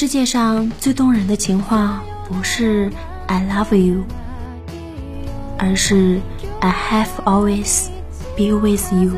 [0.00, 2.88] 世界上最动人的情话不是
[3.26, 4.04] i love you
[5.58, 6.20] 而是
[6.60, 7.88] i have always
[8.36, 9.10] be with you